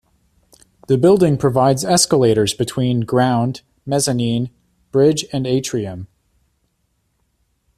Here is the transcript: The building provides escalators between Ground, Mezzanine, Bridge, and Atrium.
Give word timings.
The 0.87 0.97
building 0.97 1.37
provides 1.37 1.85
escalators 1.85 2.55
between 2.55 3.01
Ground, 3.01 3.61
Mezzanine, 3.85 4.49
Bridge, 4.91 5.25
and 5.31 5.45
Atrium. 5.45 6.07